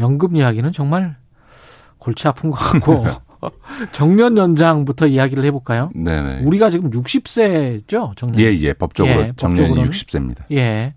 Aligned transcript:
연금 0.00 0.36
이야기는 0.36 0.72
정말 0.72 1.16
골치 1.98 2.26
아픈 2.26 2.50
것 2.50 2.56
같고 2.56 3.04
정년 3.92 4.36
연장부터 4.36 5.06
이야기를 5.06 5.44
해볼까요? 5.44 5.90
네네. 5.94 6.42
우리가 6.44 6.70
지금 6.70 6.90
60세죠, 6.90 8.16
정년. 8.16 8.40
예, 8.40 8.52
예, 8.58 8.72
법적으로 8.72 9.20
예, 9.20 9.32
정년이 9.36 9.74
60세입니다. 9.84 10.44
예. 10.52 10.94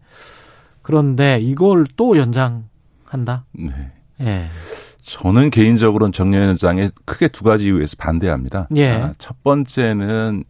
그런데 0.81 1.39
이걸 1.39 1.85
또 1.95 2.17
연장한다. 2.17 3.45
네. 3.53 3.91
예. 4.21 4.43
저는 5.01 5.49
개인적으로는 5.49 6.11
정년 6.13 6.49
연장에 6.49 6.89
크게 7.05 7.27
두 7.27 7.43
가지 7.43 7.65
이유에서 7.65 7.95
반대합니다. 7.97 8.67
예. 8.75 8.91
아, 8.91 9.13
첫 9.17 9.41
번째는 9.43 10.43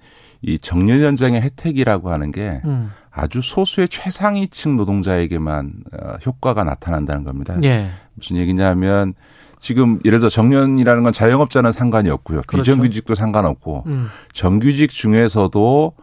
이 0.43 0.59
정년 0.59 1.01
연장의 1.01 1.41
혜택이라고 1.41 2.11
하는 2.11 2.31
게 2.31 2.61
음. 2.65 2.91
아주 3.09 3.41
소수의 3.41 3.87
최상위층 3.87 4.75
노동자에게만 4.75 5.73
어, 5.93 6.13
효과가 6.25 6.63
나타난다는 6.65 7.23
겁니다. 7.23 7.55
예. 7.63 7.87
무슨 8.13 8.35
얘기냐면 8.35 9.13
지금 9.59 9.99
예를 10.03 10.19
들어 10.19 10.29
정년이라는 10.29 11.03
건 11.03 11.13
자영업자는 11.13 11.71
상관이 11.71 12.09
없고요. 12.09 12.41
그렇죠. 12.45 12.63
비정규직도 12.63 13.15
상관없고 13.15 13.83
음. 13.87 14.07
정규직 14.33 14.89
중에서도 14.91 15.93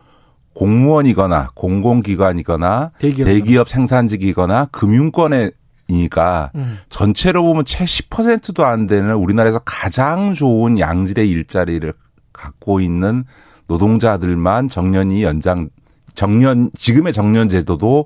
공무원이거나 0.54 1.50
공공기관이거나 1.54 2.92
대기업, 2.98 3.26
대기업 3.26 3.68
생산직이거나 3.68 4.66
금융권에 4.72 5.50
이니까 5.88 6.50
음. 6.54 6.78
전체로 6.88 7.42
보면 7.42 7.64
채 7.66 7.84
10%도 7.84 8.64
안 8.64 8.86
되는 8.86 9.14
우리나라에서 9.14 9.60
가장 9.64 10.32
좋은 10.32 10.78
양질의 10.78 11.28
일자리를 11.28 11.92
갖고 12.32 12.80
있는 12.80 13.24
노동자들만 13.70 14.66
정년이 14.68 15.22
연장 15.22 15.68
정년 16.16 16.70
지금의 16.74 17.12
정년 17.12 17.48
제도도 17.48 18.04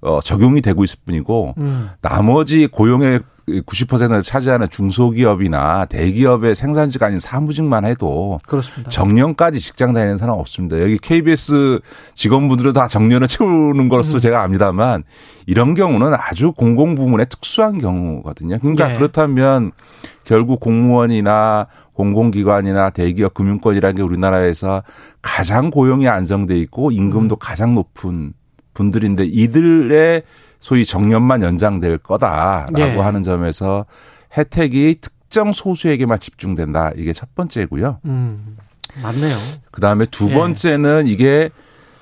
어 0.00 0.20
적용이 0.20 0.62
되고 0.62 0.84
있을 0.84 0.98
뿐이고 1.04 1.54
음. 1.58 1.90
나머지 2.00 2.68
고용의 2.68 3.20
90%를 3.48 4.22
차지하는 4.22 4.68
중소기업이나 4.70 5.86
대기업의 5.86 6.54
생산직 6.54 7.02
아닌 7.02 7.18
사무직만 7.18 7.84
해도 7.84 8.38
그렇습니다. 8.46 8.90
정년까지 8.90 9.60
직장 9.60 9.92
다니는 9.92 10.16
사람 10.16 10.38
없습니다. 10.38 10.80
여기 10.80 10.98
KBS 10.98 11.80
직원분들은 12.14 12.72
다 12.72 12.86
정년을 12.86 13.28
채우는 13.28 13.88
것으로 13.88 14.18
음. 14.18 14.20
제가 14.20 14.42
압니다만 14.42 15.04
이런 15.46 15.74
경우는 15.74 16.14
아주 16.14 16.52
공공부문의 16.52 17.26
특수한 17.28 17.78
경우거든요. 17.78 18.58
그러니까 18.58 18.88
네. 18.88 18.94
그렇다면 18.94 19.72
결국 20.24 20.60
공무원이나 20.60 21.66
공공기관이나 21.94 22.90
대기업 22.90 23.34
금융권이라는 23.34 23.96
게 23.96 24.02
우리나라에서 24.02 24.82
가장 25.20 25.70
고용이 25.70 26.08
안정돼 26.08 26.56
있고 26.58 26.90
임금도 26.90 27.36
음. 27.36 27.38
가장 27.40 27.74
높은 27.74 28.34
분들인데 28.74 29.24
이들의 29.24 30.22
소위 30.60 30.84
정년만 30.84 31.42
연장될 31.42 31.98
거다라고 31.98 32.72
네. 32.78 32.96
하는 32.98 33.22
점에서 33.22 33.84
혜택이 34.36 34.96
특정 35.00 35.52
소수에게만 35.52 36.18
집중된다. 36.18 36.92
이게 36.96 37.12
첫 37.12 37.34
번째고요. 37.34 37.98
음, 38.04 38.56
맞네요. 39.02 39.34
그다음에 39.70 40.06
두 40.10 40.30
예. 40.30 40.34
번째는 40.34 41.06
이게 41.06 41.50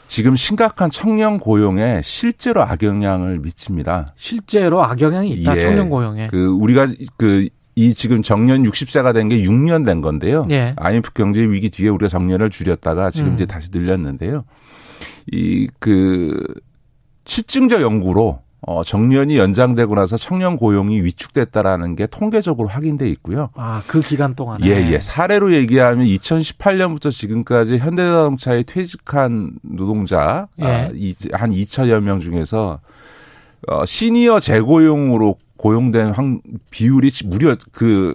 지금 0.09 0.35
심각한 0.37 0.91
청년 0.91 1.39
고용에 1.39 2.01
실제로 2.03 2.63
악영향을 2.63 3.39
미칩니다. 3.39 4.09
실제로 4.17 4.83
악영향이 4.83 5.31
있다. 5.31 5.57
예. 5.57 5.61
청년 5.63 5.89
고용에. 5.89 6.29
그 6.29 6.47
우리가 6.49 6.87
그 7.17 7.49
이 7.77 7.95
지금 7.95 8.21
정년 8.23 8.65
60세가 8.65 9.15
된 9.15 9.29
게 9.29 9.43
6년 9.43 9.87
된 9.87 10.01
건데요. 10.03 10.47
예. 10.51 10.75
IMF 10.77 11.13
경제 11.15 11.41
위기 11.41 11.71
뒤에 11.71 11.89
우리가 11.89 12.09
정년을 12.09 12.51
줄였다가 12.51 13.11
지금 13.11 13.31
음. 13.31 13.35
이제 13.37 13.47
다시 13.47 13.71
늘렸는데요. 13.73 14.45
이 15.33 15.69
그 15.79 16.37
실증적 17.25 17.81
연구로 17.81 18.41
어, 18.63 18.85
정년이 18.85 19.39
연장되고 19.39 19.95
나서 19.95 20.17
청년 20.19 20.57
고용이 20.57 21.01
위축됐다라는 21.03 21.97
게 21.97 22.07
통계적으로 22.07 22.69
확인돼 22.69 23.09
있고요. 23.11 23.49
아, 23.55 23.83
그 23.87 24.01
기간 24.01 24.35
동안에. 24.35 24.67
예, 24.67 24.93
예. 24.93 24.99
사례로 24.99 25.55
얘기하면 25.55 26.05
2018년부터 26.07 27.11
지금까지 27.11 27.79
현대자동차에 27.79 28.65
퇴직한 28.65 29.53
노동자 29.63 30.49
예. 30.61 30.65
아, 30.65 30.89
한 31.33 31.51
2천여 31.51 32.01
명 32.01 32.21
중에서 32.21 32.81
어, 33.69 33.85
시니어 33.87 34.41
재고용으로 34.41 35.37
고용된 35.57 36.09
황, 36.09 36.41
비율이 36.71 37.11
무려 37.27 37.57
그 37.73 38.15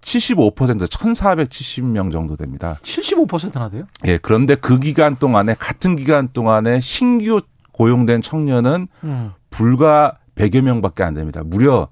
75% 0.00 0.86
1,470명 0.86 2.12
정도 2.12 2.36
됩니다. 2.36 2.76
75%나 2.82 3.68
돼요? 3.68 3.84
예, 4.06 4.18
그런데 4.18 4.54
그 4.54 4.78
기간 4.78 5.16
동안에 5.16 5.54
같은 5.58 5.96
기간 5.96 6.28
동안에 6.28 6.80
신규 6.80 7.40
고용된 7.72 8.22
청년은 8.22 8.88
음. 9.04 9.32
불과 9.50 10.18
100여 10.34 10.60
명밖에 10.62 11.02
안 11.02 11.14
됩니다. 11.14 11.42
무려 11.44 11.88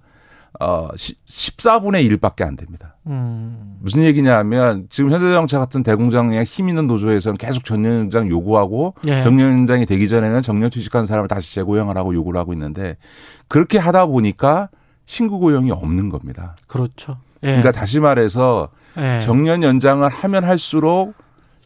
어 0.60 0.88
14분의 0.88 2.18
1밖에 2.18 2.42
안 2.42 2.56
됩니다. 2.56 2.96
음. 3.06 3.76
무슨 3.80 4.02
얘기냐 4.02 4.36
하면 4.38 4.86
지금 4.90 5.12
현대자동차 5.12 5.58
같은 5.58 5.82
대공장의 5.82 6.44
힘 6.44 6.68
있는 6.68 6.86
노조에서는 6.86 7.36
계속 7.36 7.64
정년 7.64 8.00
연장 8.00 8.28
요구하고 8.28 8.94
예. 9.06 9.22
정년 9.22 9.52
연장이 9.52 9.86
되기 9.86 10.08
전에는 10.08 10.42
정년 10.42 10.70
퇴직한 10.70 11.06
사람을 11.06 11.28
다시 11.28 11.54
재고용을 11.54 11.96
하고 11.96 12.14
요구를 12.14 12.40
하고 12.40 12.52
있는데 12.52 12.96
그렇게 13.46 13.78
하다 13.78 14.06
보니까 14.06 14.68
신규 15.06 15.38
고용이 15.38 15.70
없는 15.70 16.10
겁니다. 16.10 16.56
그렇죠. 16.66 17.18
예. 17.42 17.46
그러니까 17.46 17.72
다시 17.72 18.00
말해서 18.00 18.68
예. 18.98 19.20
정년 19.20 19.62
연장을 19.62 20.08
하면 20.08 20.44
할수록 20.44 21.14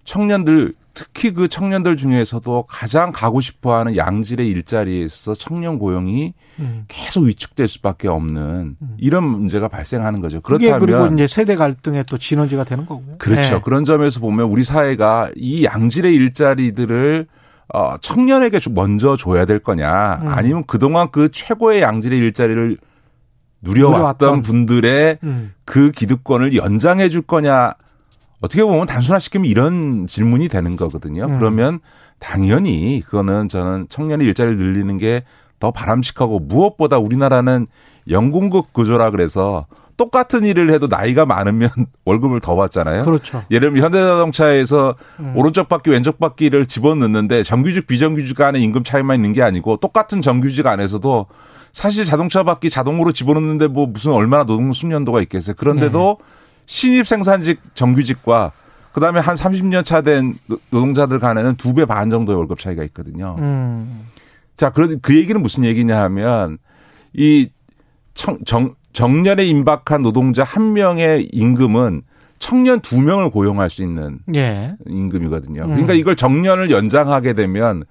청년들 0.04 0.74
특히 0.94 1.32
그 1.32 1.48
청년들 1.48 1.96
중에서도 1.96 2.66
가장 2.68 3.12
가고 3.12 3.40
싶어 3.40 3.78
하는 3.78 3.96
양질의 3.96 4.46
일자리에서 4.48 5.34
청년 5.34 5.78
고용이 5.78 6.34
음. 6.58 6.84
계속 6.88 7.24
위축될 7.24 7.66
수밖에 7.66 8.08
없는 8.08 8.76
음. 8.80 8.96
이런 8.98 9.24
문제가 9.24 9.68
발생하는 9.68 10.20
거죠. 10.20 10.40
그렇다면 10.42 10.80
그리고 10.80 11.06
이제 11.06 11.26
세대 11.26 11.56
갈등의 11.56 12.04
또 12.08 12.18
진원지가 12.18 12.64
되는 12.64 12.84
거고요. 12.84 13.16
그렇죠. 13.18 13.54
네. 13.54 13.60
그런 13.62 13.84
점에서 13.84 14.20
보면 14.20 14.46
우리 14.46 14.64
사회가 14.64 15.30
이 15.34 15.64
양질의 15.64 16.14
일자리들을 16.14 17.26
어 17.72 17.96
청년에게 17.98 18.58
먼저 18.72 19.16
줘야 19.16 19.46
될 19.46 19.58
거냐 19.58 20.20
음. 20.22 20.28
아니면 20.28 20.64
그동안 20.66 21.08
그 21.10 21.30
최고의 21.30 21.80
양질의 21.80 22.18
일자리를 22.18 22.76
누려왔던, 23.62 24.28
누려왔던. 24.28 24.42
분들의 24.42 25.18
음. 25.22 25.54
그 25.64 25.90
기득권을 25.90 26.54
연장해 26.56 27.08
줄 27.08 27.22
거냐 27.22 27.74
어떻게 28.40 28.62
보면 28.64 28.86
단순화시키면 28.86 29.46
이런 29.46 30.06
질문이 30.06 30.48
되는 30.48 30.76
거거든요. 30.76 31.26
음. 31.26 31.38
그러면 31.38 31.78
당연히 32.18 33.02
그거는 33.04 33.48
저는 33.48 33.86
청년의 33.88 34.26
일자리를 34.26 34.56
늘리는 34.58 34.98
게 34.98 35.22
더 35.62 35.70
바람직하고 35.70 36.40
무엇보다 36.40 36.98
우리나라는 36.98 37.68
연공급 38.10 38.72
구조라 38.72 39.12
그래서 39.12 39.66
똑같은 39.96 40.44
일을 40.44 40.72
해도 40.72 40.88
나이가 40.88 41.24
많으면 41.24 41.70
월급을 42.04 42.40
더 42.40 42.56
받잖아요. 42.56 43.04
그렇죠. 43.04 43.44
예를 43.48 43.68
들면 43.68 43.84
현대자동차에서 43.84 44.96
음. 45.20 45.34
오른쪽 45.36 45.68
바퀴 45.68 45.90
왼쪽 45.90 46.18
바퀴를 46.18 46.66
집어넣는데 46.66 47.44
정규직 47.44 47.86
비정규직 47.86 48.36
간의 48.36 48.60
임금 48.60 48.82
차이만 48.82 49.14
있는 49.14 49.32
게 49.32 49.42
아니고 49.44 49.76
똑같은 49.76 50.20
정규직 50.20 50.66
안에서도 50.66 51.26
사실 51.72 52.04
자동차 52.04 52.42
바퀴 52.42 52.68
자동으로 52.70 53.12
집어넣는데 53.12 53.66
뭐 53.66 53.86
무슨 53.86 54.12
얼마나 54.12 54.44
노동 54.44 54.72
숙련도가 54.72 55.20
있겠어요. 55.22 55.54
그런데도 55.56 56.18
네. 56.20 56.24
신입 56.66 57.06
생산직 57.06 57.60
정규직과 57.74 58.52
그다음에 58.92 59.20
한 59.20 59.34
30년 59.34 59.84
차 59.84 60.02
된 60.02 60.34
노동자들 60.70 61.18
간에는 61.18 61.56
두 61.56 61.72
배 61.74 61.86
반 61.86 62.10
정도의 62.10 62.36
월급 62.36 62.58
차이가 62.58 62.82
있거든요. 62.84 63.36
음. 63.38 64.06
자, 64.54 64.70
그런 64.70 65.00
그 65.00 65.16
얘기는 65.16 65.40
무슨 65.40 65.64
얘기냐 65.64 65.98
하면 66.02 66.58
이 67.14 67.48
청, 68.14 68.38
정, 68.44 68.74
정년에 68.92 69.44
임박한 69.46 70.02
노동자 70.02 70.44
한 70.44 70.74
명의 70.74 71.26
임금은 71.32 72.02
청년 72.38 72.80
두 72.80 73.00
명을 73.00 73.30
고용할 73.30 73.70
수 73.70 73.82
있는 73.82 74.18
예. 74.34 74.74
임금이거든요. 74.86 75.62
그러니까 75.64 75.94
음. 75.94 75.98
이걸 75.98 76.14
정년을 76.16 76.70
연장하게 76.70 77.32
되면 77.32 77.84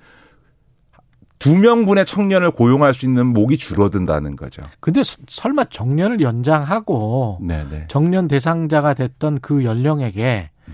두 1.41 1.57
명분의 1.57 2.05
청년을 2.05 2.51
고용할 2.51 2.93
수 2.93 3.07
있는 3.07 3.25
목이 3.25 3.57
줄어든다는 3.57 4.35
거죠. 4.35 4.61
근데 4.79 5.01
설마 5.27 5.65
정년을 5.65 6.21
연장하고 6.21 7.39
네네. 7.41 7.85
정년 7.87 8.27
대상자가 8.27 8.93
됐던 8.93 9.39
그 9.41 9.65
연령에게 9.65 10.51
네. 10.65 10.73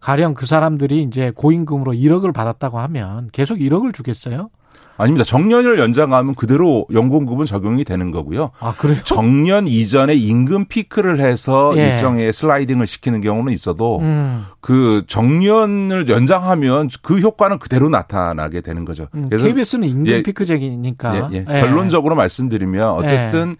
가령 0.00 0.34
그 0.34 0.44
사람들이 0.44 1.04
이제 1.04 1.30
고임금으로 1.36 1.92
1억을 1.92 2.34
받았다고 2.34 2.80
하면 2.80 3.30
계속 3.30 3.58
1억을 3.58 3.94
주겠어요? 3.94 4.50
아닙니다. 4.98 5.24
정년을 5.24 5.78
연장하면 5.78 6.34
그대로 6.34 6.84
연금급은 6.92 7.46
적용이 7.46 7.84
되는 7.84 8.10
거고요. 8.10 8.50
아, 8.58 8.74
그래요? 8.76 8.98
정년 9.04 9.68
이전에 9.68 10.14
임금 10.14 10.66
피크를 10.66 11.20
해서 11.20 11.72
예. 11.76 11.90
일정의 11.90 12.32
슬라이딩을 12.32 12.86
시키는 12.88 13.20
경우는 13.20 13.52
있어도 13.52 14.00
음. 14.00 14.44
그 14.60 15.04
정년을 15.06 16.08
연장하면 16.08 16.88
그 17.02 17.20
효과는 17.20 17.60
그대로 17.60 17.88
나타나게 17.88 18.60
되는 18.60 18.84
거죠. 18.84 19.06
음, 19.14 19.28
KBS는 19.28 19.86
임금 19.86 20.06
예. 20.08 20.22
피크제기니까. 20.24 21.30
예, 21.32 21.36
예. 21.38 21.44
결론적으로 21.44 22.16
말씀드리면 22.16 22.90
어쨌든 22.90 23.54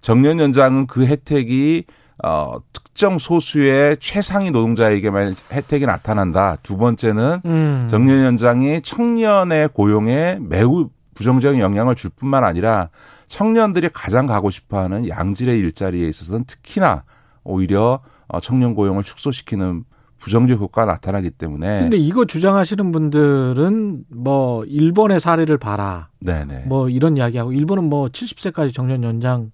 정년 0.00 0.40
연장은 0.40 0.88
그 0.88 1.06
혜택이 1.06 1.84
어, 2.22 2.56
특정 2.72 3.18
소수의 3.18 3.96
최상위 3.98 4.50
노동자에게만 4.50 5.34
혜택이 5.52 5.86
나타난다. 5.86 6.56
두 6.62 6.76
번째는 6.76 7.40
음. 7.44 7.88
정년 7.90 8.24
연장이 8.24 8.82
청년의 8.82 9.68
고용에 9.68 10.38
매우 10.40 10.90
부정적인 11.14 11.60
영향을 11.60 11.94
줄 11.94 12.10
뿐만 12.10 12.44
아니라 12.44 12.88
청년들이 13.28 13.90
가장 13.92 14.26
가고 14.26 14.50
싶어하는 14.50 15.08
양질의 15.08 15.58
일자리에 15.58 16.08
있어서는 16.08 16.44
특히나 16.44 17.04
오히려 17.44 18.00
어, 18.28 18.40
청년 18.40 18.74
고용을 18.74 19.02
축소시키는 19.02 19.84
부정적 20.18 20.60
효과가 20.60 20.92
나타나기 20.92 21.30
때문에 21.30 21.78
근데 21.78 21.96
이거 21.96 22.26
주장하시는 22.26 22.92
분들은 22.92 24.04
뭐 24.08 24.64
일본의 24.66 25.18
사례를 25.18 25.56
봐라. 25.56 26.08
네네. 26.20 26.64
뭐 26.66 26.90
이런 26.90 27.16
이야기하고 27.16 27.52
일본은 27.52 27.84
뭐 27.84 28.08
70세까지 28.08 28.74
정년 28.74 29.02
연장 29.02 29.50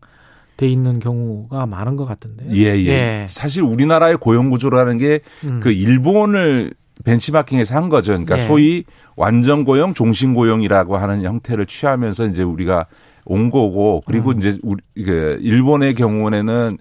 돼 0.56 0.68
있는 0.68 0.98
경우가 0.98 1.66
많은 1.66 1.96
것 1.96 2.06
같은데. 2.06 2.46
예, 2.52 2.76
예. 2.86 3.26
사실 3.28 3.62
우리나라의 3.62 4.16
고용 4.16 4.50
구조라는 4.50 4.98
게그 4.98 5.20
음. 5.44 5.60
일본을 5.64 6.72
벤치마킹해서 7.04 7.74
한 7.74 7.88
거죠. 7.88 8.12
그러니까 8.12 8.38
예. 8.38 8.46
소위 8.46 8.84
완전 9.16 9.64
고용, 9.64 9.94
종신 9.94 10.34
고용이라고 10.34 10.96
하는 10.96 11.22
형태를 11.22 11.66
취하면서 11.66 12.26
이제 12.26 12.42
우리가 12.42 12.86
온 13.24 13.50
거고 13.50 14.02
그리고 14.06 14.30
음. 14.30 14.38
이제 14.38 14.56
우리 14.62 14.82
그 14.94 15.38
일본의 15.40 15.94
경우에는 15.94 16.78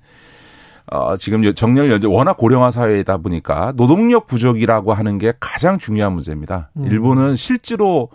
어 0.91 1.17
지금 1.17 1.53
정년 1.53 1.89
연장 1.89 2.13
워낙 2.13 2.37
고령화 2.37 2.69
사회이다 2.69 3.17
보니까 3.17 3.73
노동력 3.75 4.27
부족이라고 4.27 4.93
하는 4.93 5.17
게 5.17 5.33
가장 5.39 5.79
중요한 5.79 6.13
문제입니다. 6.13 6.69
음. 6.77 6.85
일본은 6.85 7.35
실제로 7.35 8.09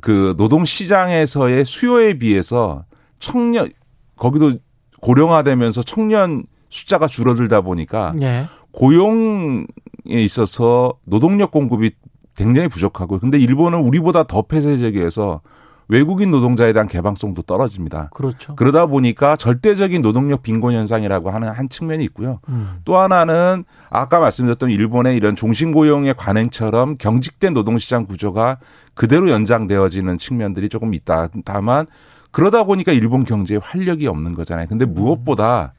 그 0.00 0.34
노동 0.36 0.64
시장에서의 0.64 1.64
수요에 1.64 2.18
비해서 2.18 2.84
청년 3.18 3.70
거기도 4.16 4.54
고령화되면서 5.02 5.82
청년 5.82 6.44
숫자가 6.70 7.06
줄어들다 7.06 7.60
보니까 7.60 8.14
예. 8.22 8.46
고용에 8.72 9.66
있어서 10.06 10.94
노동력 11.04 11.50
공급이 11.50 11.90
굉장히 12.34 12.68
부족하고 12.68 13.18
근데 13.18 13.38
일본은 13.38 13.80
우리보다 13.80 14.22
더 14.22 14.42
폐쇄적이어서 14.42 15.42
외국인 15.88 16.30
노동자에 16.30 16.72
대한 16.72 16.88
개방성도 16.88 17.42
떨어집니다. 17.42 18.08
그렇죠. 18.14 18.56
그러다 18.56 18.86
보니까 18.86 19.36
절대적인 19.36 20.00
노동력 20.00 20.42
빈곤 20.42 20.72
현상이라고 20.72 21.30
하는 21.30 21.48
한 21.50 21.68
측면이 21.68 22.02
있고요. 22.04 22.40
음. 22.48 22.80
또 22.86 22.96
하나는 22.96 23.64
아까 23.90 24.18
말씀드렸던 24.18 24.70
일본의 24.70 25.16
이런 25.16 25.34
종신고용의 25.34 26.14
관행처럼 26.14 26.96
경직된 26.96 27.52
노동시장 27.52 28.06
구조가 28.06 28.58
그대로 28.94 29.28
연장되어지는 29.30 30.16
측면들이 30.16 30.70
조금 30.70 30.94
있다. 30.94 31.28
다만 31.44 31.86
그러다 32.32 32.64
보니까 32.64 32.92
일본 32.92 33.24
경제에 33.24 33.58
활력이 33.62 34.06
없는 34.08 34.34
거잖아요. 34.34 34.66
근데 34.68 34.84
무엇보다 34.84 35.74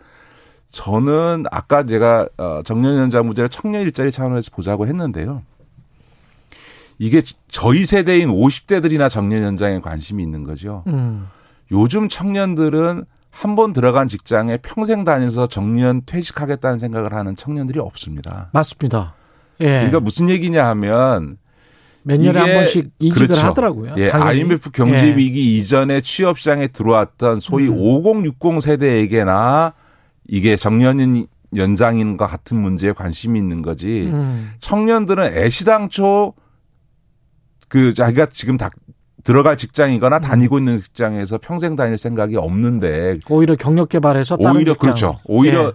저는 0.71 1.45
아까 1.51 1.83
제가 1.83 2.27
어, 2.37 2.61
정년 2.63 2.97
연장 2.97 3.25
문제를 3.25 3.49
청년 3.49 3.81
일자리 3.81 4.11
차원에서 4.11 4.51
보자고 4.51 4.87
했는데요. 4.87 5.43
이게 6.99 7.21
저희 7.49 7.85
세대인 7.85 8.29
50대들이나 8.29 9.09
정년 9.09 9.43
연장에 9.43 9.79
관심이 9.79 10.23
있는 10.23 10.43
거죠. 10.43 10.83
음. 10.87 11.27
요즘 11.71 12.07
청년들은 12.07 13.03
한 13.33 13.55
번 13.55 13.73
들어간 13.73 14.07
직장에 14.07 14.57
평생 14.57 15.03
다녀서 15.03 15.47
정년 15.47 16.03
퇴직하겠다는 16.05 16.77
생각을 16.77 17.13
하는 17.13 17.35
청년들이 17.35 17.79
없습니다. 17.79 18.49
맞습니다. 18.53 19.15
예. 19.59 19.65
그러니까 19.65 19.99
무슨 19.99 20.29
얘기냐 20.29 20.65
하면 20.67 21.37
몇 22.03 22.19
년에 22.19 22.39
한 22.39 22.53
번씩 22.53 22.91
이직을 22.99 23.27
그렇죠. 23.27 23.47
하더라고요. 23.47 23.95
예, 23.97 24.09
당연히. 24.09 24.39
IMF 24.41 24.71
경제 24.71 25.07
예. 25.07 25.15
위기 25.15 25.55
이전에 25.55 26.01
취업 26.01 26.37
시장에 26.37 26.67
들어왔던 26.67 27.39
소위 27.39 27.67
음. 27.67 27.75
5060 27.77 28.61
세대에게나 28.61 29.73
이게 30.27 30.55
정년 30.55 31.25
연장인과 31.55 32.27
같은 32.27 32.57
문제에 32.57 32.91
관심이 32.91 33.39
있는 33.39 33.61
거지. 33.61 34.09
음. 34.11 34.51
청년들은 34.59 35.37
애시당초 35.37 36.33
그 37.67 37.93
자기가 37.93 38.27
지금 38.27 38.57
다 38.57 38.69
들어갈 39.23 39.55
직장이거나 39.55 40.17
음. 40.17 40.21
다니고 40.21 40.57
있는 40.57 40.81
직장에서 40.81 41.37
평생 41.41 41.75
다닐 41.75 41.97
생각이 41.97 42.35
없는데 42.35 43.19
오히려 43.29 43.55
경력 43.55 43.89
개발해서 43.89 44.35
오히려. 44.39 44.73
그렇죠. 44.75 45.19
오히려 45.25 45.73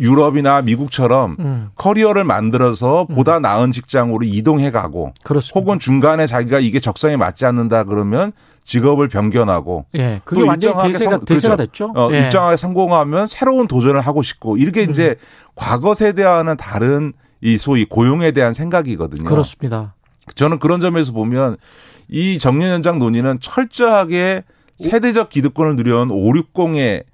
유럽이나 0.00 0.62
미국처럼 0.62 1.36
음. 1.38 1.68
커리어를 1.76 2.24
만들어서 2.24 3.04
보다 3.06 3.38
나은 3.38 3.70
직장으로 3.70 4.20
이동해 4.24 4.70
가고 4.70 5.12
그렇습니다. 5.22 5.58
혹은 5.60 5.78
중간에 5.78 6.26
자기가 6.26 6.58
이게 6.58 6.80
적성에 6.80 7.16
맞지 7.16 7.46
않는다 7.46 7.84
그러면 7.84 8.32
직업을 8.64 9.08
변경하고 9.08 9.86
예, 9.94 10.20
그게 10.24 10.42
또 10.42 10.46
완전히 10.46 10.72
일정하게 10.74 10.92
대세가 10.92 11.10
성- 11.12 11.24
대세가 11.24 11.56
그렇죠. 11.56 11.86
됐죠. 11.86 11.92
어, 11.96 12.08
예. 12.12 12.18
일정하게 12.24 12.56
성공하면 12.56 13.26
새로운 13.26 13.66
도전을 13.68 14.00
하고 14.00 14.22
싶고 14.22 14.56
이렇게 14.56 14.84
음. 14.84 14.90
이제 14.90 15.14
과거 15.54 15.94
세대와는 15.94 16.56
다른 16.56 17.12
이 17.40 17.56
소위 17.56 17.84
고용에 17.84 18.32
대한 18.32 18.52
생각이거든요. 18.52 19.24
그렇습니다. 19.24 19.94
저는 20.34 20.58
그런 20.58 20.80
점에서 20.80 21.12
보면 21.12 21.56
이 22.10 22.38
정년 22.38 22.70
연장 22.70 22.98
논의는 22.98 23.38
철저하게 23.40 24.44
세대적 24.76 25.28
기득권을 25.28 25.76
누려온 25.76 26.08
560의 26.08 27.04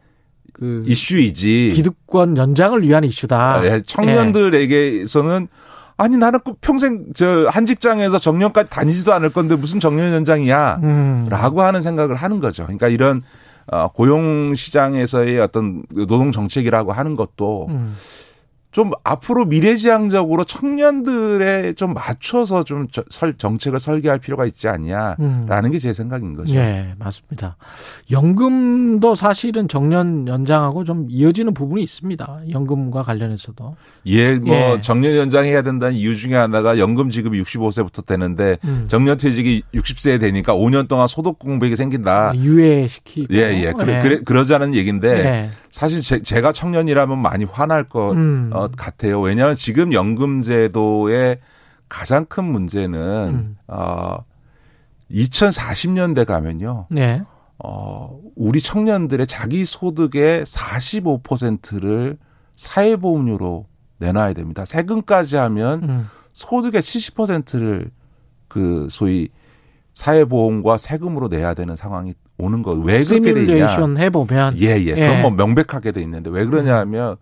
그 0.53 0.85
이슈이지 0.87 1.73
기득권 1.75 2.37
연장을 2.37 2.81
위한 2.83 3.03
이슈다. 3.05 3.65
예, 3.65 3.81
청년들에게서는 3.85 5.49
아니 5.97 6.17
나는 6.17 6.41
그 6.45 6.55
평생 6.61 7.13
저 7.15 7.47
한 7.49 7.67
직장에서 7.67 8.19
정년까지 8.19 8.71
다니지도 8.71 9.13
않을 9.15 9.31
건데 9.31 9.57
무슨 9.57 9.81
정년 9.81 10.13
연장이야. 10.13 10.81
음. 10.83 11.27
라고 11.31 11.63
하는 11.63 11.83
생각을 11.83 12.15
하는 12.17 12.41
거죠. 12.41 12.65
그러니까 12.65 12.89
이런 12.89 13.23
어, 13.67 13.89
고용 13.89 14.55
시장에서의 14.55 15.41
어떤 15.41 15.83
노동 15.91 16.33
정책이라고 16.33 16.93
하는 16.93 17.17
것도 17.17 17.67
음. 17.71 17.97
좀 18.75 18.91
앞으로 19.05 19.45
미래지향적으로 19.45 20.43
청년들에 20.43 21.75
좀 21.75 21.95
맞춰서 21.95 22.65
좀 22.65 22.89
정책을 23.39 23.79
설계할 23.79 24.19
필요가 24.19 24.47
있지 24.47 24.67
않냐라는 24.67 25.17
음. 25.21 25.71
게제 25.71 25.93
생각인 25.93 26.35
거죠. 26.35 26.57
예, 26.57 26.93
맞습니다. 26.99 27.57
연금도 28.11 29.15
사실은 29.15 29.69
정년 29.69 30.27
연장하고 30.27 30.83
좀 30.83 31.07
이어지는 31.09 31.55
부분이 31.55 31.85
있습니다. 31.85 32.41
연금과 32.51 33.05
관련해서도. 33.05 33.77
예, 34.07 34.39
뭐 34.39 34.57
예. 34.57 34.81
정년 34.81 35.15
연장해야 35.19 35.63
된다는 35.63 35.95
이유 35.95 36.17
중에 36.17 36.35
하나가 36.35 36.77
연금 36.77 37.11
지급이 37.11 37.41
65세부터 37.45 38.05
되는데 38.05 38.57
음. 38.65 38.87
정년 38.89 39.17
퇴직이 39.17 39.63
60세에 39.73 40.19
되니까 40.19 40.53
5년 40.53 40.89
동안 40.89 41.07
소득 41.07 41.39
공백이 41.39 41.77
생긴다. 41.77 42.33
유예시키고. 42.35 43.33
예, 43.35 43.67
예. 43.67 43.73
그래, 43.73 44.01
그래, 44.03 44.19
그러자는 44.25 44.75
얘기인데 44.75 45.09
예. 45.25 45.51
사실 45.75 46.03
제, 46.03 46.41
가 46.41 46.53
청년이라면 46.53 47.19
많이 47.19 47.43
화날 47.43 47.89
것 47.89 48.13
음. 48.13 48.51
어, 48.53 48.69
같아요. 48.69 49.21
왜냐하면 49.21 49.57
지금 49.57 49.93
연금 49.93 50.41
제도의 50.41 51.41
가장 51.89 52.27
큰 52.27 52.45
문제는 52.45 53.01
음. 53.01 53.57
어 53.67 54.19
2040년대 55.11 56.27
가면요. 56.27 56.87
네. 56.91 57.25
어 57.59 58.21
우리 58.37 58.61
청년들의 58.61 59.27
자기 59.27 59.65
소득의 59.65 60.45
45%를 60.45 62.19
사회보험료로 62.55 63.67
내놔야 63.99 64.35
됩니다. 64.35 64.65
세금까지 64.65 65.39
하면 65.39 65.83
음. 65.83 66.09
소득의 66.35 66.83
70%를 66.83 67.91
그 68.47 68.87
소위 68.93 69.29
사회보험과 69.95 70.79
세금으로 70.79 71.27
내야 71.27 71.55
되는 71.55 71.75
상황이 71.75 72.15
오는 72.39 72.63
거. 72.63 72.73
왜 72.73 73.05
그렇게 73.05 73.33
돼 73.33 73.43
있냐? 73.43 73.45
시뮬레이션 73.69 73.99
해보면. 73.99 74.59
예, 74.59 74.71
예. 74.81 74.87
예. 74.87 74.95
그건 74.95 75.23
뭐 75.23 75.31
명백하게 75.31 75.93
돼 75.93 76.01
있는데 76.03 76.31
왜 76.31 76.45
그러냐 76.45 76.77
하면 76.81 77.17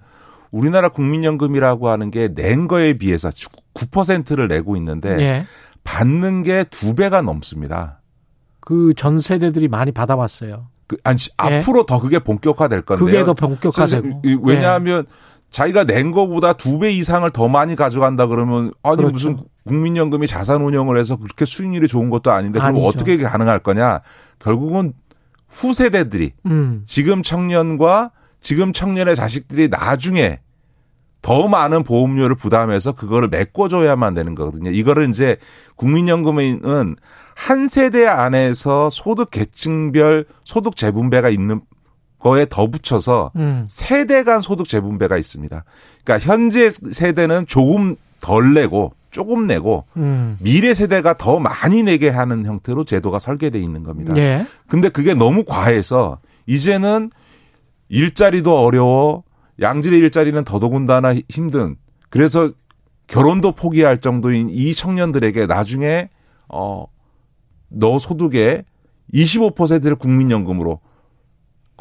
우리나라 0.51 0.89
국민연금이라고 0.89 1.89
하는 1.89 2.11
게 2.11 2.29
낸 2.35 2.69
거에 2.69 2.95
비해서 2.99 3.31
9%를 3.75 4.49
내고 4.49 4.77
있는데 4.77 5.19
예. 5.21 5.45
받는 5.85 6.43
게 6.43 6.65
두 6.71 6.95
배가 6.95 7.23
넘습니다. 7.23 8.01
그 8.61 8.93
전 8.95 9.21
세대들이 9.21 9.69
많이 9.69 9.93
받아왔어요. 9.93 10.69
그, 10.87 10.97
아니, 11.05 11.17
예. 11.51 11.57
앞으로 11.59 11.85
더 11.85 12.01
그게 12.01 12.19
본격화될 12.19 12.83
건데요. 12.83 13.05
그게 13.07 13.25
더 13.25 13.35
본격화되고. 13.35 14.23
왜냐하면 14.43 15.05
자기가 15.53 15.85
낸 15.85 16.11
거보다 16.11 16.55
두 16.55 16.79
배 16.81 16.91
이상을 16.91 17.29
더 17.31 17.47
많이 17.47 17.77
가져간다 17.77 18.27
그러면 18.27 18.73
아니 18.83 18.97
그렇죠. 18.97 19.13
무슨 19.13 19.37
국민연금이 19.69 20.27
자산 20.27 20.63
운영을 20.63 20.99
해서 20.99 21.17
그렇게 21.17 21.45
수익률이 21.45 21.87
좋은 21.87 22.11
것도 22.11 22.33
아닌데 22.33 22.59
그럼 22.59 22.71
아니죠. 22.75 22.87
어떻게 22.87 23.17
가능할 23.19 23.61
거냐? 23.61 24.01
결국은 24.41 24.95
후세대들이 25.49 26.33
음. 26.47 26.83
지금 26.87 27.23
청년과 27.23 28.11
지금 28.41 28.73
청년의 28.73 29.15
자식들이 29.15 29.69
나중에 29.69 30.41
더 31.21 31.47
많은 31.47 31.85
보험료를 31.85 32.35
부담해서 32.35 32.93
그거를 32.93 33.29
메꿔줘야만 33.29 34.15
되는 34.15 34.35
거거든요. 34.35 34.71
이거를 34.71 35.09
이제 35.09 35.37
국민연금은 35.77 36.97
한 37.37 37.69
세대 37.69 38.07
안에서 38.09 38.91
소득 38.91 39.31
계층별 39.31 40.25
소득 40.45 40.75
재분배가 40.75 41.29
있는 41.29 41.61
거에 42.23 42.47
더 42.49 42.69
붙여서 42.69 43.33
음. 43.37 43.65
세대 43.69 44.23
간 44.23 44.41
소득 44.41 44.69
재분배가 44.69 45.17
있습니다. 45.19 45.65
그러니까 46.05 46.27
현재 46.27 46.71
세대는 46.71 47.47
조금 47.47 47.97
덜 48.21 48.55
내고 48.55 48.93
조금 49.11 49.47
내고 49.47 49.85
음. 49.97 50.39
미래 50.41 50.73
세대가 50.73 51.17
더 51.17 51.39
많이 51.41 51.83
내게 51.83 52.09
하는 52.09 52.45
형태로 52.45 52.85
제도가 52.85 53.19
설계돼 53.19 53.59
있는 53.59 53.83
겁니다. 53.83 54.17
예. 54.17 54.47
근데 54.69 54.89
그게 54.89 55.15
너무 55.15 55.45
과해서 55.45 56.19
이제는 56.47 57.11
일자리도 57.89 58.59
어려워 58.59 59.25
양질의 59.61 59.99
일자리는 60.01 60.45
더더군다나 60.45 61.15
힘든 61.29 61.77
그래서 62.09 62.51
결혼도 63.07 63.53
포기할 63.53 63.99
정도인 63.99 64.49
이 64.49 64.73
청년들에게 64.73 65.47
나중에 65.47 66.09
어너 66.49 67.99
소득의 67.99 68.65
25%를 69.13 69.97
국민연금으로 69.97 70.81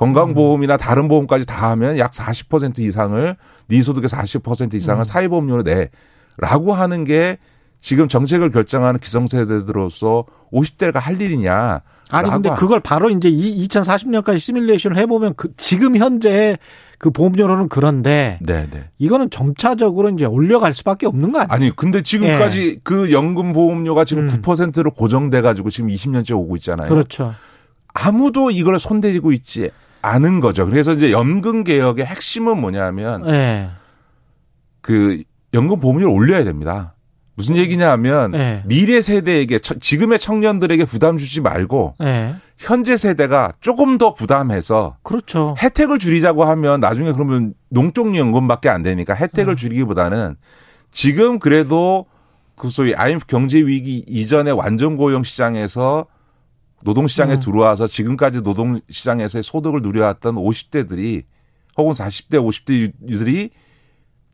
건강보험이나 0.01 0.77
다른 0.77 1.07
보험까지 1.07 1.45
다 1.45 1.69
하면 1.71 1.99
약 1.99 2.11
40% 2.11 2.79
이상을 2.79 3.35
네 3.67 3.81
소득의 3.83 4.09
40% 4.09 4.73
이상을 4.73 4.99
음. 4.99 5.03
사회보험료로 5.03 5.63
내라고 5.63 6.73
하는 6.73 7.03
게 7.03 7.37
지금 7.79 8.07
정책을 8.07 8.49
결정하는 8.49 8.99
기성세대들로서 8.99 10.25
50대가 10.51 10.95
할 10.99 11.21
일이냐. 11.21 11.81
아니 12.11 12.29
근데 12.29 12.49
그걸 12.49 12.79
바로 12.79 13.09
이제 13.09 13.29
2040년까지 13.29 14.39
시뮬레이션을 14.39 14.97
해보면 14.97 15.35
그 15.37 15.53
지금 15.55 15.95
현재 15.95 16.57
그 16.97 17.09
보험료로는 17.09 17.69
그런데 17.69 18.37
네네. 18.45 18.69
네. 18.71 18.89
이거는 18.97 19.29
점차적으로 19.29 20.09
이제 20.09 20.25
올려갈 20.25 20.73
수밖에 20.73 21.05
없는 21.07 21.31
거 21.31 21.39
아니에요? 21.39 21.53
아니 21.53 21.75
근데 21.75 22.01
지금까지 22.01 22.61
예. 22.61 22.79
그 22.83 23.11
연금 23.11 23.53
보험료가 23.53 24.03
지금 24.03 24.29
음. 24.29 24.41
9%로 24.41 24.91
고정돼 24.91 25.41
가지고 25.41 25.69
지금 25.69 25.89
20년째 25.89 26.35
오고 26.35 26.57
있잖아요. 26.57 26.89
그렇죠. 26.89 27.33
아무도 27.93 28.51
이걸 28.51 28.79
손대고 28.79 29.31
있지 29.31 29.69
않은 30.01 30.39
거죠. 30.39 30.65
그래서 30.65 30.93
이제 30.93 31.11
연금 31.11 31.63
개혁의 31.63 32.05
핵심은 32.05 32.59
뭐냐면 32.59 33.23
네. 33.23 33.69
그 34.81 35.21
연금 35.53 35.79
보험료를 35.79 36.13
올려야 36.13 36.43
됩니다. 36.43 36.95
무슨 37.35 37.55
얘기냐 37.55 37.89
하면 37.91 38.31
네. 38.31 38.61
미래 38.65 39.01
세대에게 39.01 39.59
지금의 39.59 40.19
청년들에게 40.19 40.85
부담 40.85 41.17
주지 41.17 41.41
말고 41.41 41.95
네. 41.99 42.35
현재 42.57 42.97
세대가 42.97 43.53
조금 43.61 43.97
더 43.97 44.13
부담해서 44.13 44.97
그렇죠. 45.01 45.55
혜택을 45.61 45.97
줄이자고 45.97 46.43
하면 46.45 46.79
나중에 46.79 47.11
그러면 47.13 47.53
농촌 47.69 48.15
연금밖에 48.15 48.69
안 48.69 48.83
되니까 48.83 49.15
혜택을 49.15 49.53
음. 49.53 49.55
줄이기보다는 49.55 50.35
지금 50.91 51.39
그래도 51.39 52.05
그 52.55 52.69
소위 52.69 52.93
IMF 52.93 53.25
경제 53.27 53.57
위기 53.57 54.03
이전의 54.07 54.53
완전 54.53 54.97
고용 54.97 55.23
시장에서 55.23 56.05
노동시장에 56.83 57.35
음. 57.35 57.39
들어와서 57.39 57.87
지금까지 57.87 58.41
노동시장에서의 58.41 59.43
소득을 59.43 59.81
누려왔던 59.81 60.35
50대들이 60.35 61.23
혹은 61.77 61.93
40대, 61.93 62.33
50대들이 62.35 63.51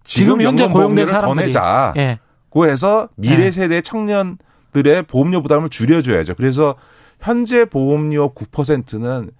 지금, 0.03 0.39
지금 0.39 0.41
현재 0.41 0.67
고용된 0.67 1.07
사람들이 1.07 1.35
더 1.35 1.45
내자. 1.45 1.93
예. 1.97 2.19
고 2.49 2.65
해서 2.65 3.09
미래 3.15 3.45
예. 3.45 3.51
세대 3.51 3.81
청년들의 3.81 5.03
보험료 5.07 5.41
부담을 5.41 5.69
줄여줘야죠. 5.69 6.35
그래서 6.35 6.75
현재 7.19 7.65
보험료 7.65 8.33
9%는 8.33 9.31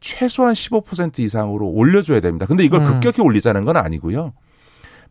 최소한 0.00 0.52
15% 0.52 1.20
이상으로 1.20 1.66
올려줘야 1.66 2.20
됩니다. 2.20 2.46
근데 2.46 2.64
이걸 2.64 2.80
음. 2.80 2.86
급격히 2.86 3.22
올리자는 3.22 3.64
건 3.64 3.76
아니고요. 3.76 4.32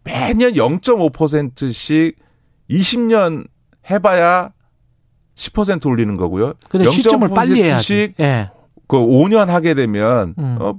매년 0.04 0.54
0.5%씩 0.54 2.18
20년 2.70 3.48
해봐야 3.90 4.52
10% 5.36 5.86
올리는 5.88 6.16
거고요. 6.18 6.54
근데 6.70 6.90
시점을 6.90 7.28
빨리 7.30 7.64
해야지. 7.64 8.14
예. 8.20 8.52
그 8.88 8.98
5년 8.98 9.46
하게 9.48 9.74
되면 9.74 10.36
음. 10.38 10.58
어 10.60 10.74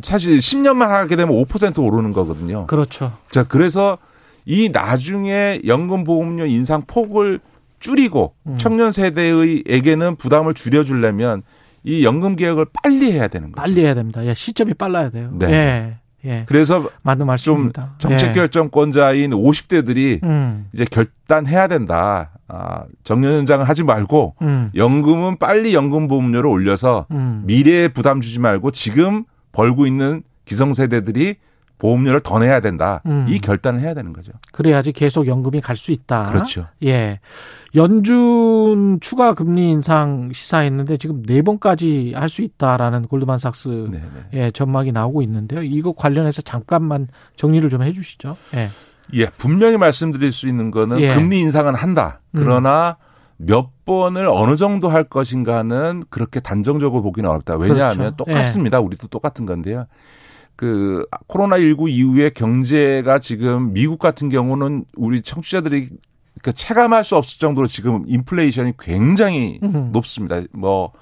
사실 0.00 0.36
10년만 0.36 0.88
하게 0.88 1.16
되면 1.16 1.34
5% 1.34 1.82
오르는 1.82 2.12
거거든요. 2.12 2.66
그렇죠. 2.66 3.12
자, 3.30 3.44
그래서 3.44 3.98
이 4.44 4.68
나중에 4.68 5.60
연금 5.66 6.04
보험료 6.04 6.46
인상 6.46 6.82
폭을 6.86 7.40
줄이고 7.80 8.34
음. 8.46 8.56
청년 8.58 8.90
세대의에게는 8.92 10.16
부담을 10.16 10.54
줄여 10.54 10.84
주려면 10.84 11.42
이 11.84 12.04
연금 12.04 12.36
개혁을 12.36 12.66
빨리 12.82 13.12
해야 13.12 13.28
되는 13.28 13.52
거죠. 13.52 13.62
빨리 13.62 13.82
해야 13.82 13.94
됩니다. 13.94 14.26
야, 14.26 14.34
시점이 14.34 14.74
빨라야 14.74 15.10
돼요. 15.10 15.30
네. 15.32 15.46
예. 15.50 15.98
예. 16.24 16.44
그래서 16.46 16.88
맞는 17.02 17.26
말씀입니다. 17.26 17.94
좀 17.98 18.10
정책 18.10 18.30
예. 18.30 18.32
결정권자인 18.32 19.30
50대들이 19.30 20.22
음. 20.24 20.68
이제 20.72 20.84
결단해야 20.84 21.68
된다. 21.68 22.32
아, 22.48 22.84
정년 23.04 23.34
연장을 23.34 23.68
하지 23.68 23.84
말고 23.84 24.34
음. 24.42 24.70
연금은 24.74 25.38
빨리 25.38 25.74
연금 25.74 26.08
보험료를 26.08 26.48
올려서 26.50 27.06
음. 27.10 27.42
미래에 27.46 27.88
부담 27.88 28.20
주지 28.20 28.40
말고 28.40 28.70
지금 28.70 29.24
벌고 29.52 29.86
있는 29.86 30.22
기성세대들이 30.46 31.36
보험료를 31.78 32.20
더 32.20 32.38
내야 32.40 32.58
된다. 32.60 33.02
음. 33.06 33.26
이 33.28 33.38
결단을 33.38 33.80
해야 33.80 33.94
되는 33.94 34.12
거죠. 34.12 34.32
그래야지 34.52 34.90
계속 34.92 35.26
연금이 35.28 35.60
갈 35.60 35.76
수 35.76 35.92
있다. 35.92 36.30
그렇죠. 36.32 36.66
예. 36.84 37.20
연준 37.92 38.98
추가 39.00 39.34
금리 39.34 39.70
인상 39.70 40.30
시사했는데 40.32 40.96
지금 40.96 41.22
네 41.22 41.42
번까지 41.42 42.14
할 42.16 42.28
수 42.28 42.42
있다라는 42.42 43.06
골드만삭스 43.06 43.88
네, 43.92 43.98
네. 44.00 44.38
예, 44.44 44.50
전망이 44.50 44.90
나오고 44.92 45.22
있는데요. 45.22 45.62
이거 45.62 45.92
관련해서 45.92 46.42
잠깐만 46.42 47.08
정리를 47.36 47.68
좀 47.70 47.82
해 47.82 47.92
주시죠. 47.92 48.36
예. 48.54 48.68
예, 49.14 49.26
분명히 49.26 49.76
말씀드릴 49.76 50.32
수 50.32 50.48
있는 50.48 50.70
거는 50.70 51.00
예. 51.00 51.14
금리 51.14 51.40
인상은 51.40 51.74
한다. 51.74 52.20
음. 52.32 52.40
그러나 52.40 52.96
음. 53.00 53.46
몇 53.46 53.84
번을 53.84 54.26
어느 54.26 54.56
정도 54.56 54.88
할 54.88 55.04
것인가는 55.04 56.02
그렇게 56.10 56.40
단정적으로 56.40 57.02
보기는 57.02 57.28
어렵다. 57.28 57.56
왜냐하면 57.56 57.96
그렇죠. 57.96 58.16
똑같습니다. 58.16 58.78
예. 58.78 58.82
우리도 58.82 59.08
똑같은 59.08 59.46
건데요. 59.46 59.86
그 60.56 61.06
코로나19 61.28 61.88
이후에 61.88 62.30
경제가 62.30 63.20
지금 63.20 63.72
미국 63.72 64.00
같은 64.00 64.28
경우는 64.28 64.86
우리 64.96 65.22
청취자들이 65.22 65.88
그 66.42 66.52
체감할 66.52 67.04
수 67.04 67.16
없을 67.16 67.38
정도로 67.38 67.68
지금 67.68 68.04
인플레이션이 68.08 68.72
굉장히 68.78 69.60
음. 69.62 69.90
높습니다. 69.92 70.40
뭐 70.52 70.92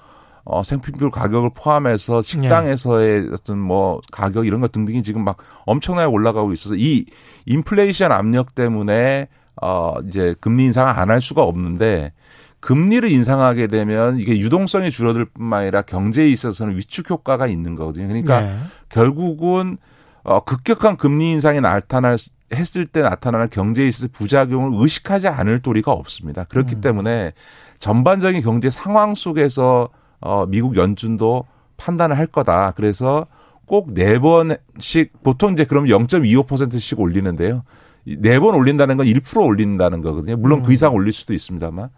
어, 0.49 0.63
생필품 0.63 1.11
가격을 1.11 1.49
포함해서 1.53 2.21
식당에서의 2.21 3.21
네. 3.23 3.29
어떤 3.33 3.59
뭐 3.59 3.99
가격 4.13 4.47
이런 4.47 4.61
것 4.61 4.71
등등이 4.71 5.03
지금 5.03 5.25
막 5.25 5.37
엄청나게 5.65 6.07
올라가고 6.07 6.53
있어서 6.53 6.75
이 6.75 7.05
인플레이션 7.45 8.13
압력 8.13 8.55
때문에 8.55 9.27
어, 9.61 9.95
이제 10.07 10.35
금리 10.39 10.63
인상을 10.65 10.89
안할 10.89 11.19
수가 11.19 11.43
없는데 11.43 12.13
금리를 12.61 13.11
인상하게 13.11 13.67
되면 13.67 14.19
이게 14.19 14.39
유동성이 14.39 14.89
줄어들 14.89 15.25
뿐만 15.25 15.61
아니라 15.61 15.81
경제에 15.81 16.29
있어서는 16.29 16.77
위축 16.77 17.09
효과가 17.09 17.47
있는 17.47 17.75
거거든요. 17.75 18.07
그러니까 18.07 18.41
네. 18.41 18.55
결국은 18.87 19.77
어, 20.23 20.39
급격한 20.39 20.95
금리 20.95 21.31
인상이 21.31 21.59
나타날 21.59 22.17
했을 22.53 22.85
때 22.85 23.01
나타나는 23.01 23.49
경제에 23.49 23.85
있어서 23.85 24.07
부작용을 24.13 24.81
의식하지 24.81 25.27
않을 25.27 25.59
도리가 25.59 25.91
없습니다. 25.91 26.45
그렇기 26.45 26.75
음. 26.75 26.81
때문에 26.81 27.33
전반적인 27.79 28.41
경제 28.41 28.69
상황 28.69 29.13
속에서 29.13 29.89
어, 30.21 30.45
미국 30.45 30.75
연준도 30.77 31.45
판단을 31.77 32.17
할 32.17 32.27
거다. 32.27 32.71
그래서 32.75 33.25
꼭 33.65 33.93
네 33.93 34.17
번씩 34.19 35.21
보통 35.23 35.53
이제 35.53 35.65
그럼 35.65 35.85
0.25%씩 35.85 36.99
올리는데요. 36.99 37.63
네 38.05 38.39
번 38.39 38.55
올린다는 38.55 38.95
건 38.97 39.05
1% 39.05 39.43
올린다는 39.45 40.01
거거든요. 40.01 40.37
물론 40.37 40.59
그 40.59 40.65
음. 40.65 40.67
그 40.67 40.73
이상 40.73 40.93
올릴 40.93 41.11
수도 41.11 41.33
있습니다만 41.33 41.89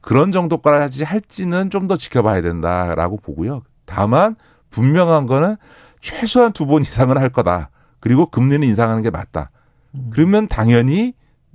그런 0.00 0.30
정도까지 0.32 1.04
할지는 1.04 1.70
좀 1.70 1.88
더 1.88 1.96
지켜봐야 1.96 2.40
된다라고 2.42 3.16
보고요. 3.18 3.62
다만 3.84 4.36
분명한 4.70 5.26
거는 5.26 5.56
최소한 6.00 6.52
두 6.52 6.66
번 6.66 6.82
이상은 6.82 7.18
할 7.18 7.28
거다. 7.30 7.70
그리고 8.00 8.26
금리는 8.26 8.66
인상하는 8.66 9.02
게 9.02 9.10
맞다. 9.10 9.50
음. 9.94 10.10
그러면 10.12 10.46
당연히 10.48 11.14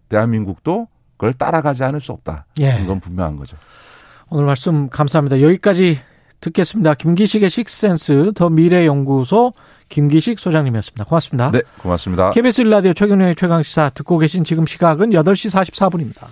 대한민국도 0.10 0.88
그걸 1.18 1.34
따라가지 1.34 1.84
않을 1.86 2.00
수 2.02 2.12
없다. 2.12 2.46
예. 2.62 2.80
이건 2.84 3.00
분명한 3.00 3.38
거죠. 3.38 3.58
오늘 4.30 4.46
말씀 4.46 4.90
감사합니다. 4.90 5.42
여기까지 5.42 6.00
듣겠습니다. 6.42 6.94
김기식의 6.94 7.50
식센스 7.50 8.32
더 8.36 8.50
미래연구소 8.50 9.54
김기식 9.90 10.40
소장님이었습니다. 10.40 11.06
고맙습니다. 11.06 11.52
네, 11.52 11.62
고맙습니다. 11.82 12.32
KBS 12.32 12.62
일라디오 12.62 12.94
최경영의 12.94 13.36
최강시사 13.36 13.92
듣고 13.92 14.18
계신 14.18 14.44
지금 14.44 14.66
시각은 14.66 15.12
8시 15.12 15.52
44분입니다. 15.56 16.28